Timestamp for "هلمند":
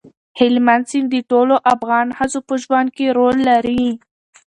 0.39-0.83